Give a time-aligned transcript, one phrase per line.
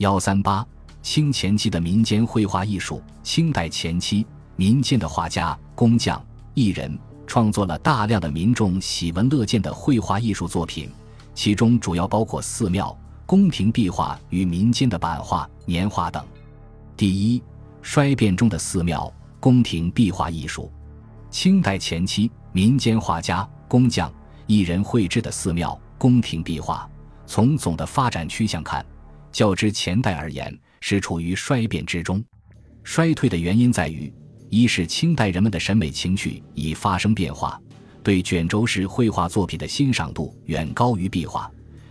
[0.00, 0.66] 幺三八，
[1.02, 3.02] 清前期的民间绘画艺术。
[3.22, 4.26] 清代前期，
[4.56, 10.88] 民间的画家、工匠、艺人创作了大量的民众喜闻乐见的绘画艺术作品，
[11.34, 16.24] 其中主要包括寺庙、宫廷壁画与民间的版画、年画等。
[16.96, 17.42] 第一，
[17.82, 20.72] 衰变中的寺庙、宫廷壁画艺术。
[21.28, 24.10] 清代前期，民间画家、工匠、
[24.46, 26.88] 艺人绘制的寺庙、宫廷壁画，
[27.26, 28.82] 从总的发展趋向看。
[29.32, 32.22] 较之前代而言，是处于衰变之中。
[32.82, 34.12] 衰退的原因在于：
[34.48, 37.60] 一是清代人们的审美情趣已发生变化，
[38.02, 41.50] 对卷轴式绘画作品的欣赏度远高于壁画，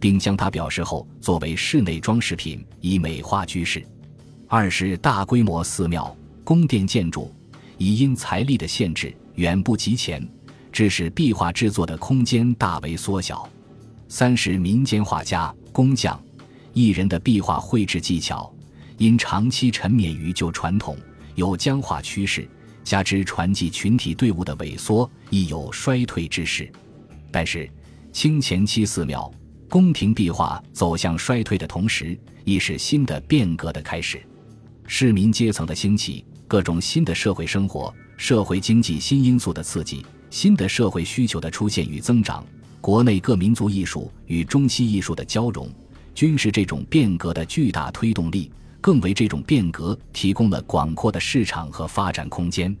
[0.00, 3.80] 并将它表示后作为室内装饰品以美化居室；
[4.48, 7.32] 二是大规模寺庙、宫殿建筑
[7.78, 10.26] 已因财力的限制远不及前，
[10.72, 13.48] 致使壁画制作的空间大为缩小；
[14.08, 16.20] 三是民间画家、工匠。
[16.72, 18.52] 艺人的壁画绘制技巧，
[18.98, 20.96] 因长期沉湎于旧传统，
[21.34, 22.48] 有僵化趋势，
[22.84, 26.70] 加之传记群体队伍的萎缩，亦有衰退之势。
[27.30, 27.70] 但是，
[28.12, 29.32] 清前期寺庙、
[29.68, 34.20] 宫廷壁画走向衰退的同时，亦是新的变革的开始。
[34.86, 42.44] 市民阶层的兴起，各种新的社会生活、社会经济新因素的刺激，新的社会需求的出现与增长，
[42.80, 45.68] 国内各民族艺术与中西艺术的交融。
[46.14, 52.76] 均是这种变革的巨大推动力，更为这种变革提供了广阔的市场和发展空间。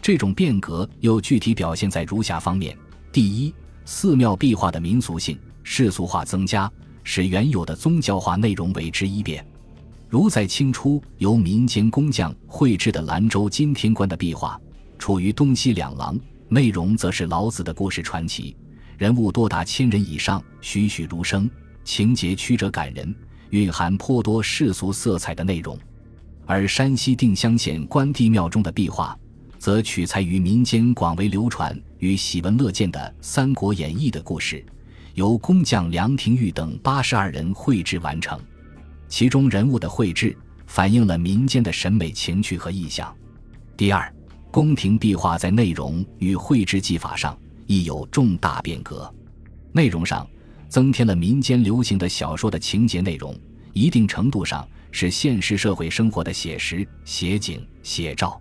[0.00, 2.76] 这种变革又具体表现在如下方面：
[3.12, 6.70] 第一，寺庙壁画的民俗性、世俗化增加，
[7.04, 9.46] 使原有的宗教化内容为之一变。
[10.08, 14.60] 如在清初由民间工匠绘制的兰州金天观的壁画，
[14.98, 18.56] 处于东西两廊，内容则是老子的故事传奇，
[18.98, 21.48] 人物多达千人以上，栩栩如生。
[21.84, 23.14] 情节曲折感人，
[23.50, 25.76] 蕴含颇多世俗色彩的内容；
[26.46, 29.18] 而山西定襄县关帝庙中的壁画，
[29.58, 34.64] 则取材于民间广为流传与喜闻乐见的《三国演义》的故事，
[35.14, 38.40] 由工匠梁廷玉等八十二人绘制完成。
[39.08, 40.36] 其中人物的绘制
[40.66, 43.14] 反映了民间的审美情趣和意象。
[43.76, 44.10] 第二，
[44.50, 49.12] 宫廷壁画在内容与绘制技法上亦有重大变革。
[49.72, 50.26] 内容上。
[50.72, 53.38] 增添了民间流行的小说的情节内容，
[53.74, 58.40] 一定程度上是现实社会生活的写实、写景、写照。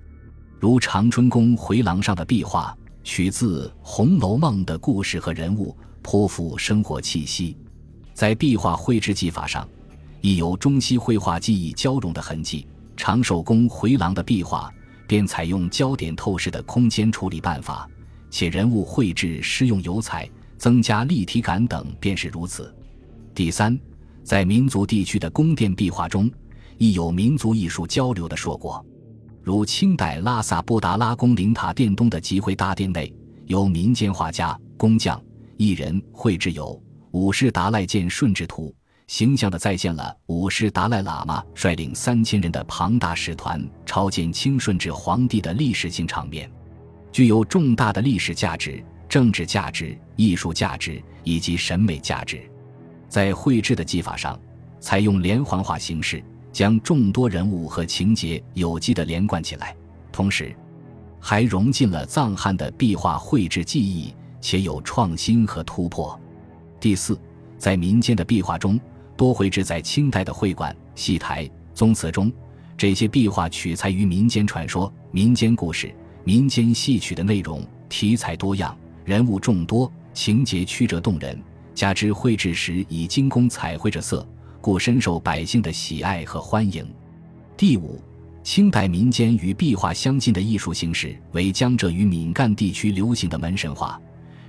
[0.57, 7.57] 如长春宫回廊上的壁画，取自《红楼梦》的故事和人物，颇富生活气息。
[8.13, 9.67] 在壁画绘制技法上，
[10.21, 12.65] 亦有中西绘画技艺交融的痕迹。
[12.95, 14.73] 长寿宫回廊的壁画
[15.05, 17.85] 便采用焦点透视的空间处理办法，
[18.29, 20.29] 且人物绘制施用油彩。
[20.61, 22.71] 增加立体感等便是如此。
[23.33, 23.75] 第三，
[24.23, 26.29] 在民族地区的宫殿壁画中，
[26.77, 28.85] 亦有民族艺术交流的硕果。
[29.41, 33.11] 如清代拉萨布达拉宫灵塔殿东的集会大殿内，
[33.47, 35.19] 由民间画家、工匠、
[35.57, 36.79] 艺人绘制有
[37.09, 38.71] 五世达赖见顺治图，
[39.07, 46.47] 形象地再现了五世达赖喇嘛率领三千人的庞大使团朝见清顺治皇帝的历史性场面，
[47.11, 48.85] 具有重大的历史价值。
[49.11, 52.39] 政治价值、艺术价值以及审美价值，
[53.09, 54.39] 在绘制的技法上，
[54.79, 56.23] 采用连环画形式，
[56.53, 59.75] 将众多人物和情节有机的连贯起来，
[60.13, 60.55] 同时，
[61.19, 66.17] 还融进了藏汉的壁画绘制技艺，且有创新和突破。
[66.79, 67.19] 第四，
[67.57, 68.79] 在民间的壁画中，
[69.17, 72.31] 多绘制在清代的会馆、戏台、宗祠中，
[72.77, 78.73] 这些壁画取材于民间传说、民间故事、民间戏曲的内容，题材多样。
[79.03, 81.41] 人物众多，情节曲折动人，
[81.73, 84.27] 加之绘制时以精工彩绘着色，
[84.59, 86.85] 故深受百姓的喜爱和欢迎。
[87.57, 87.99] 第五，
[88.43, 93.99] 清代民间与壁画相近的艺术形式为江浙与闽赣地区流行的门神画。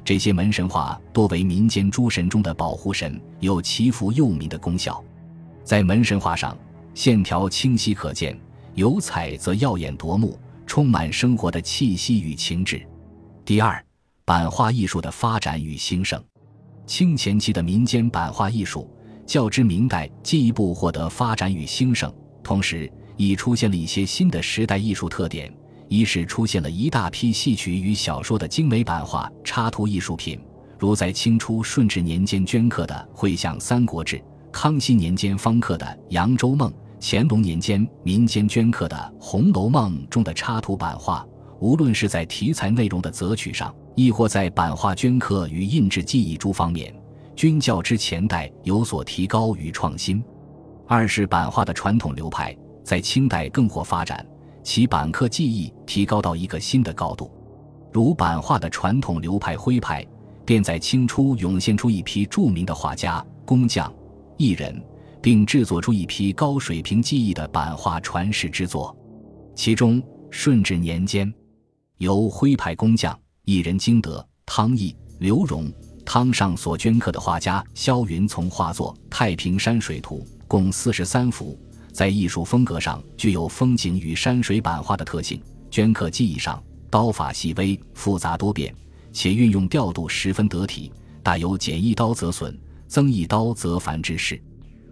[0.05, 5.03] 这些门神画多为民间诸神中的保护神，有祈福佑民的功效。
[5.65, 6.59] 在门神画上，
[6.93, 8.39] 线条清晰可见，
[8.75, 12.85] 油彩则耀眼夺目，充满生活的气息与情致。
[13.45, 13.83] 第二。
[14.25, 16.23] 版画艺术的发展与兴盛，
[16.87, 18.89] 清前期的民间版画艺术
[19.27, 25.53] 较之明代进一步获得发展与兴盛，同时已出现了一些新的时代艺术特点。
[25.89, 30.41] 一是出现了一大批戏曲与小说的精美版画插图艺术品，
[30.79, 34.17] 如在清初顺治年间镌刻的《绘像三国志》，
[34.53, 41.27] 康熙年间方刻的《扬州梦》，乾隆年间民间镌刻的《红楼梦》中的插图版画。
[41.61, 46.95] 无论是在题材内容的择取上，亦或在版画镌刻与印制技艺诸方面，
[47.37, 50.23] 均较之前代有所提高与创新。
[50.87, 54.27] 二是版画的传统流派在清代更获发展，
[54.63, 57.31] 其版刻技艺提高到一个新的高度。
[57.93, 60.07] 如版画的传统流派徽派，
[60.45, 63.93] 便在清初涌现出一批著名的画家、工匠、
[64.37, 64.83] 艺人，
[65.21, 68.97] 并制作出一批高水平技艺的版画传世之作。
[69.55, 71.33] 其中，顺治年间，
[71.99, 75.69] 由徽派工匠、艺人金德、汤毅、刘荣、
[76.05, 81.59] 汤上所镌刻的画家萧云从画作《太平山水图》共四十三幅，
[81.93, 85.43] 在艺术风格上具有风景与山水版画的特性，
[85.73, 88.73] 镌刻技艺上刀法细微、复杂多变，
[89.13, 92.57] 且运用调度十分得体，大有减一刀则损，
[92.87, 94.41] 增一刀则繁之势。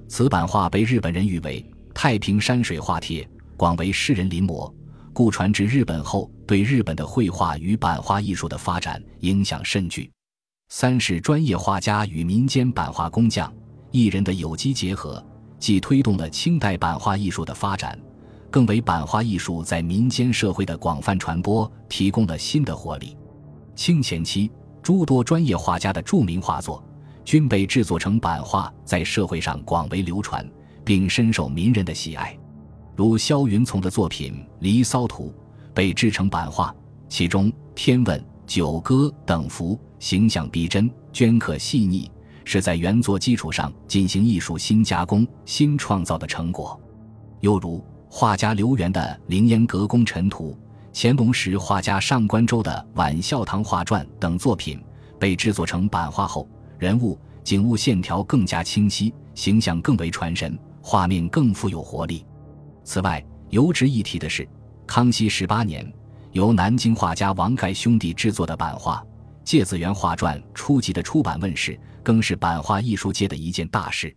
[0.09, 1.65] 此版画被日本人誉为
[1.95, 3.25] “太平山水画帖”。
[3.57, 4.73] 广为世人临摹，
[5.21, 10.11] 故传至日本后，对日本的绘画与版画艺术的发展影响甚巨。
[10.71, 13.53] 三是专业画家与民间版画工匠、
[13.91, 15.23] 艺人的有机结合，
[15.59, 18.01] 既推动了清代版画艺术的发展，
[18.51, 23.15] 更为版画艺术在民间社会的广泛传播提供了新的活力。
[23.77, 24.51] 清前期，
[24.83, 26.83] 诸多专业画家的著名画作
[27.27, 30.51] 均被制作成版画，在社会上广为流传，
[30.83, 32.35] 并深受民人的喜爱。
[33.01, 35.33] 如萧云从的作品《离骚图》
[35.73, 36.71] 被制成版画，
[37.09, 42.11] 其中《天问》《九歌》等幅形象逼真，镌刻细腻，
[42.45, 46.79] 是在原作基础上进行艺术新加工、新创造的成果。
[47.41, 49.01] 又如画家刘源的
[49.31, 50.51] 《凌烟阁功臣图》，
[50.93, 54.79] 乾隆时画家上官周的《晚孝堂画传》等作品
[55.19, 56.47] 被制作成版画后，
[56.79, 62.27] 人物、景物线条更加清晰，形象更为传神，画面更富有活力。
[62.93, 64.45] 此外，尤值一提的是，
[64.85, 65.89] 康熙十八年
[66.33, 68.97] 由南京画家王盖兄弟制作的版画
[69.45, 74.13] 《芥子园画传》初级的出版问世，更是版画艺术界的一件大事。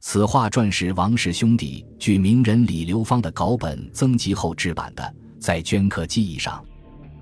[0.00, 6.60] 此画传是王氏兄弟据名人李流芳的稿本增辑后制版的，在镌刻技艺上，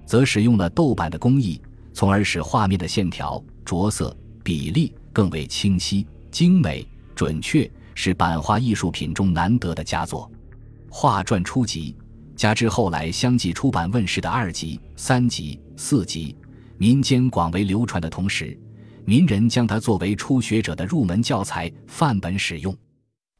[0.06, 1.60] 则使用了豆版的工艺，
[1.92, 10.32] 从而使画面的线条、着色、比例更为清晰、精美、准确，是版画艺术品中难得的佳作。
[10.98, 11.94] 画传初集，
[12.34, 16.34] 加之后来相继出版问世的二集、三集、四集，
[16.78, 18.58] 民间广为流传的同时，
[19.04, 22.74] 民人将它作为初学者的入门教材范本使用。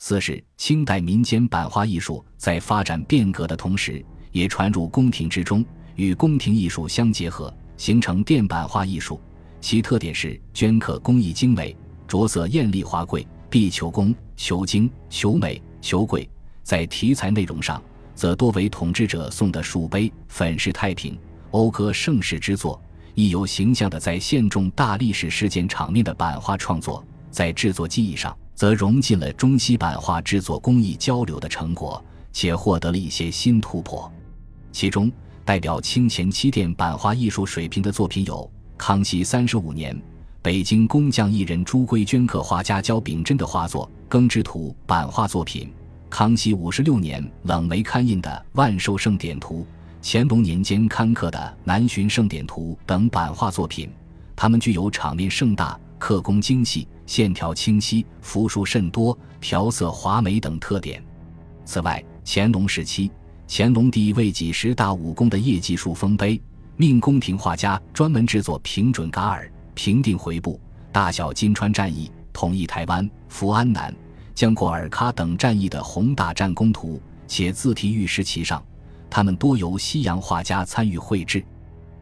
[0.01, 5.65] 四是清代民间版画艺术在发展变革的同时，也传入宫廷之中，
[5.95, 9.19] 与宫廷艺术相结合，形成电版画艺术。
[9.63, 11.75] 其特点是镌刻工艺精美，
[12.07, 16.29] 着色艳丽华贵，必求工、求精、求美、求贵。
[16.67, 17.81] 在题材内容上，
[18.13, 21.17] 则多为统治者送的树碑、粉饰太平、
[21.53, 22.83] 讴歌盛世之作，
[23.15, 27.05] 亦有形象的在现重大历史事件场面的版画创作。
[27.31, 34.13] 在制作技艺上，则融进了中西版画制作工艺交流的成果，且获得了一些新突破。
[34.73, 35.09] 其中，
[35.45, 39.97] 代表清前期殿版画艺术水平的作品有：康熙三十五年，
[40.43, 45.73] 北京工匠艺人朱圭镌刻画家焦秉真的画作《耕织图》版画作品。
[46.19, 49.61] 康熙五十六年冷梅刊印的《万寿盛典图》，
[50.03, 53.91] 乾隆年间刊刻的《南巡盛典图》等版画作品，
[54.35, 61.05] 它们具有场面盛大、刻工精细、线条清晰、幅数甚多、调色华美等特点。
[61.67, 63.11] 此外，乾隆时期，
[63.47, 66.41] 乾隆帝为几十大武功的业绩树丰碑，
[66.79, 70.59] 命宫廷画家专门制作平准噶尔、平定回部、
[70.91, 73.95] 大小金川战役、统一台湾、福安南。
[74.37, 78.63] 江过尔喀等战役的宏大战功图，且字体玉石其上，
[79.09, 81.43] 他们多由西洋画家参与绘制，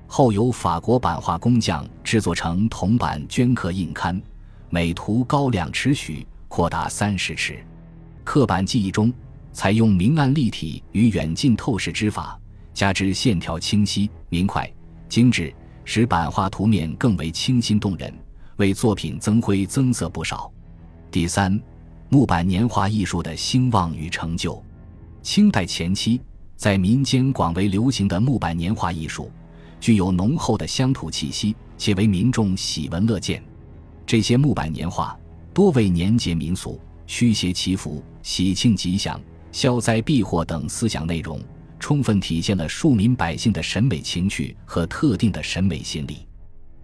[0.08, 4.20] 后由法国版画工匠制作成铜版镌刻印刊，
[4.68, 7.64] 每图高两尺许，扩大三十尺。
[8.24, 9.12] 刻板技艺中，
[9.52, 12.36] 采用明暗立体与远近透视之法，
[12.72, 14.68] 加之线条清晰明快、
[15.08, 18.12] 精致，使版画图面更为清新动人，
[18.56, 20.52] 为作品增辉增色不少。
[21.12, 21.62] 第三。
[22.10, 24.62] 木板年画艺术的兴旺与成就，
[25.22, 26.20] 清代前期
[26.56, 29.30] 在民间广为流行的木板年画艺术，
[29.80, 33.42] 具有浓厚的乡土气息，且为民众喜闻乐见。
[34.06, 35.18] 这些木板年画
[35.52, 39.20] 多为年节民俗、驱邪祈福、喜庆吉祥、
[39.50, 41.40] 消灾避祸等思想内容，
[41.80, 46.26] 充分体现了庶民百姓的审美情趣和特定的审美心理。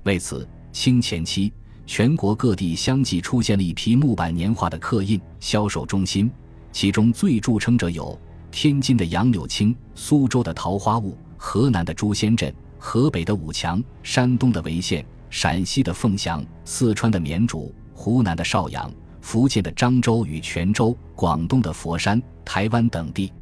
[0.02, 1.52] 为此，清前期。
[1.92, 6.30] 全国各地相继出现了一批木板年画的刻印销售中心，
[6.70, 8.16] 其中最著称者有
[8.52, 18.88] 天津的杨柳青、苏州的桃花坞、河南的朱仙镇、河北的武强、山东的潍县、陕西的凤翔、四川的绵竹、湖南的邵阳、
[19.20, 23.32] 福建的漳州与泉州、广东的佛山、台湾等地，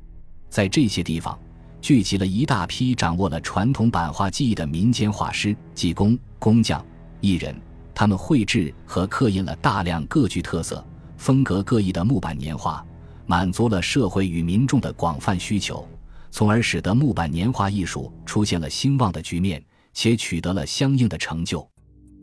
[0.49, 1.39] 在这些地方
[1.83, 6.83] 聚集了一大批掌握了传统版画技艺的民间画师、技工、工匠、
[7.21, 7.55] 艺人。
[7.99, 10.87] 他们绘制和刻印了大量各具特色、
[11.17, 12.87] 风格各异的木板年画，
[13.27, 15.85] 满足了社会与民众的广泛需求，
[16.31, 19.61] 从而使得木板年画艺术出现了兴旺的局面，
[19.93, 21.69] 且取得了相应的成就。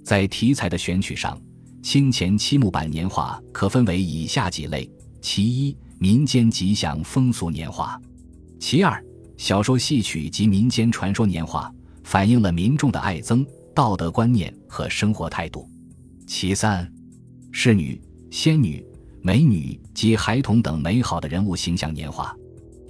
[0.01, 1.37] 在题材的选取上，
[1.83, 4.89] 清前期木板年画可分为以下几类：
[5.19, 7.99] 其一，民间吉祥风俗年画；
[8.61, 9.03] 其二，
[9.35, 11.69] 小说戏曲及民间传说年画，
[12.05, 13.45] 反映了民众的爱憎。
[13.75, 15.69] 道德观念和生活态度。
[16.25, 16.89] 其三，
[17.51, 18.01] 侍女、
[18.31, 18.83] 仙女、
[19.21, 22.33] 美女及孩童等美好的人物形象年画。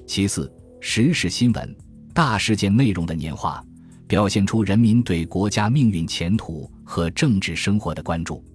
[0.05, 0.49] 其四，
[0.79, 1.75] 时事新闻、
[2.13, 3.65] 大事件内容的年画，
[4.07, 8.45] 表现出人民对国家命运前途和政治生活的关注。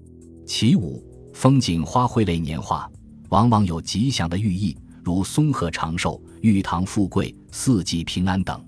[0.47, 2.89] 其五，风景花卉类年画，
[3.31, 8.65] 往往有吉祥的寓意，如松鹤长寿、玉堂富贵、四季平安等。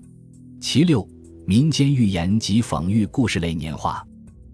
[0.59, 1.07] 其六。
[1.45, 4.01] 民间寓言及讽喻故事类年画，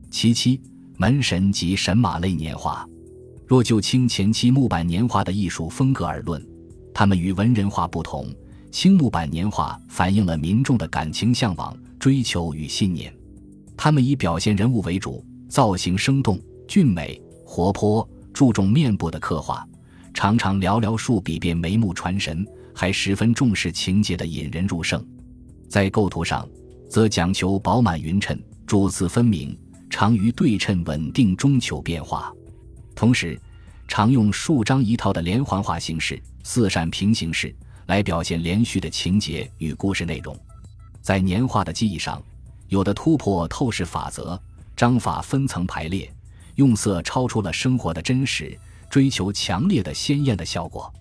[0.09, 0.59] 其七
[0.97, 2.83] 门神及神马类年画。
[3.45, 6.43] 若就清前期木板年画的艺术风格而论，
[6.91, 8.27] 它们与文人画不同。
[8.71, 13.15] 清木板年画反映了民众的感情向往、追求与信念。
[13.77, 19.63] 他们以表现人物为主，造型生动、俊美、活泼，注重面部的刻画，
[20.11, 22.43] 常常寥寥数笔便眉目传神，
[22.73, 25.05] 还十分重视情节的引人入胜。
[25.67, 26.47] 在构图上。
[26.89, 29.55] 则讲求饱满匀称、主次分明，
[29.89, 32.33] 常于对称稳定中求变化。
[32.95, 33.39] 同时，
[33.87, 37.55] 常用数张一套的连环画形式、四扇平行式
[37.85, 40.35] 来表现连续的情节与故事内容。
[40.99, 42.21] 在年画的技艺上，
[42.67, 44.39] 有的突破透视法则，
[44.75, 46.11] 章法分层排列，
[46.55, 48.57] 用色超出了生活的真实，
[48.89, 50.91] 追求强烈的鲜艳的效果。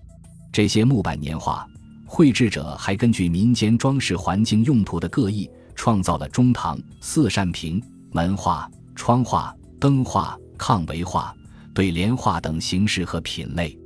[0.52, 1.66] 这些木板年画
[2.07, 5.49] 绘制者还根据民间装饰环境用途的各异。
[5.78, 7.80] 创造了中堂、四扇屏、
[8.11, 11.32] 门画、窗画、灯画、炕围画、
[11.73, 13.78] 对联画等形式和品类。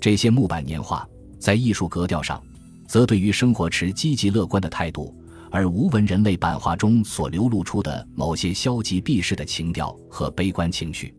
[0.00, 1.06] 这些木板年画
[1.40, 2.40] 在艺术格调上，
[2.86, 5.12] 则对于生活持积极乐观的态度，
[5.50, 11.12] 而无闻人类版画中所流露出的某些消极避世的情调和悲观情绪。